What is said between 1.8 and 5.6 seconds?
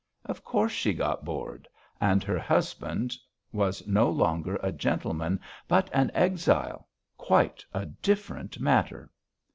And her husband was no longer a gentleman,